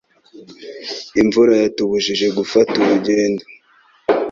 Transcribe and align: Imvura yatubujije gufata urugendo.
Imvura 1.21 1.53
yatubujije 1.63 2.25
gufata 2.37 2.73
urugendo. 2.83 3.43